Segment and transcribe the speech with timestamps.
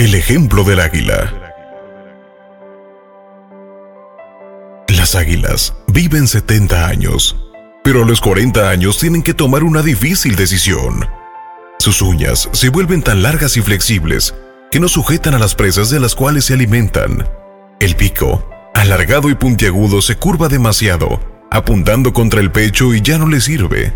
[0.00, 1.30] El ejemplo del águila.
[4.88, 7.36] Las águilas viven 70 años,
[7.84, 11.06] pero a los 40 años tienen que tomar una difícil decisión.
[11.78, 14.34] Sus uñas se vuelven tan largas y flexibles
[14.70, 17.28] que no sujetan a las presas de las cuales se alimentan.
[17.78, 23.28] El pico, alargado y puntiagudo, se curva demasiado, apuntando contra el pecho y ya no
[23.28, 23.92] le sirve.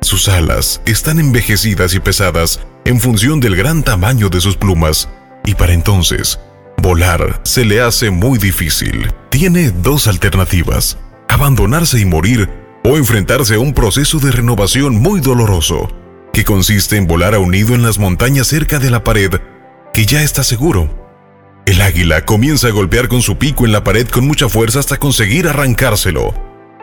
[0.00, 5.08] Sus alas están envejecidas y pesadas en función del gran tamaño de sus plumas,
[5.48, 6.38] y para entonces,
[6.76, 9.10] volar se le hace muy difícil.
[9.30, 12.50] Tiene dos alternativas, abandonarse y morir
[12.84, 15.88] o enfrentarse a un proceso de renovación muy doloroso,
[16.34, 19.40] que consiste en volar a un nido en las montañas cerca de la pared,
[19.94, 21.08] que ya está seguro.
[21.64, 24.98] El águila comienza a golpear con su pico en la pared con mucha fuerza hasta
[24.98, 26.34] conseguir arrancárselo.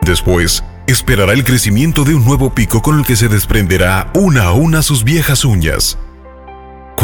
[0.02, 4.52] Después, esperará el crecimiento de un nuevo pico con el que se desprenderá una a
[4.54, 5.96] una sus viejas uñas.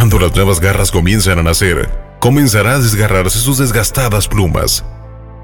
[0.03, 4.85] Cuando las nuevas garras comienzan a nacer, comenzará a desgarrarse sus desgastadas plumas.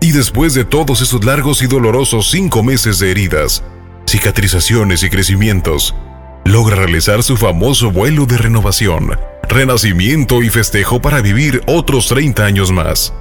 [0.01, 3.63] Y después de todos esos largos y dolorosos cinco meses de heridas,
[4.09, 5.95] cicatrizaciones y crecimientos,
[6.45, 9.17] logra realizar su famoso vuelo de renovación,
[9.49, 13.15] renacimiento y festejo para vivir otros 30 años más.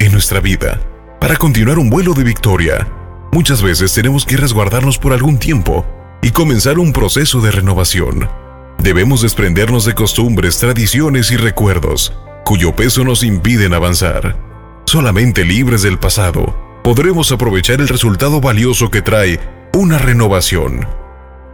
[0.00, 0.82] En nuestra vida,
[1.18, 2.86] para continuar un vuelo de victoria,
[3.32, 5.86] muchas veces tenemos que resguardarnos por algún tiempo
[6.20, 8.43] y comenzar un proceso de renovación.
[8.84, 12.12] Debemos desprendernos de costumbres, tradiciones y recuerdos
[12.44, 14.36] cuyo peso nos impiden avanzar.
[14.84, 16.54] Solamente libres del pasado,
[16.84, 19.40] podremos aprovechar el resultado valioso que trae
[19.72, 20.86] una renovación.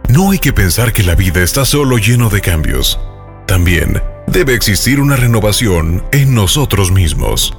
[0.09, 2.99] No hay que pensar que la vida está solo lleno de cambios.
[3.47, 7.57] También debe existir una renovación en nosotros mismos.